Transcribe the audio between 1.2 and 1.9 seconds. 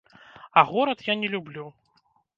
не люблю.